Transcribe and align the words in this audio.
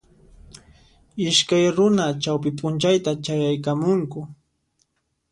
Iskay 1.25 1.65
runa 1.75 2.05
chawpi 2.23 2.49
p'unchayta 2.57 3.11
chayaykamunku 3.23 4.19